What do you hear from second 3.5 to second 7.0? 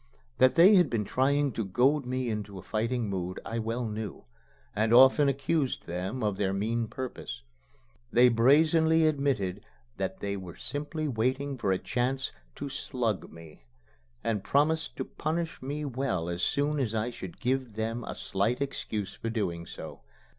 well knew, and often accused them of their mean